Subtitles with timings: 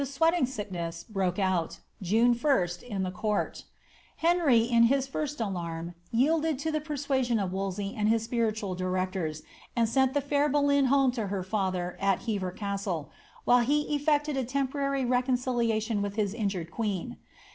[0.01, 3.65] b wealing sickness broke out, June IsU in the court
[4.17, 9.43] Henry, in his first alarm, yielded to the persuasion of Wolsey and Iiis spiritual directors^
[9.75, 13.11] and sent the fair Boleyn home to her father at Hever Castle,
[13.45, 17.17] while he eflected a temporary reconciliation with his injured queen.